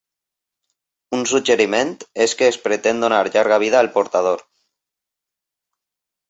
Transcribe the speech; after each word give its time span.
Un 1.17 1.27
suggeriment 1.31 1.91
és 2.25 2.33
que 2.39 2.47
es 2.53 2.57
pretén 2.63 3.03
donar 3.05 3.19
llarga 3.27 3.61
vida 3.65 3.79
al 3.83 3.91
portador. 3.99 4.43